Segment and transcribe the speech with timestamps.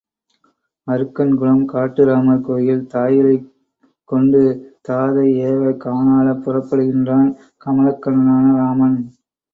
[0.87, 3.35] அருக்கன் குளம் காட்டுராமர் கோயில் தாயுரை
[4.09, 4.41] கொண்டு
[4.87, 7.29] தாதை ஏவ கானாளப் புறப்படுகின்றான்
[7.65, 8.97] கமலக்கண்ணனான ராமன்.